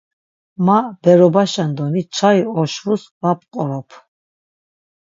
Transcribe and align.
Ma 0.65 0.79
berobaşen 1.03 1.69
doni 1.77 2.03
çai 2.15 2.39
oşvus 2.61 3.03
va 3.21 3.31
p̆qorop. 3.39 3.89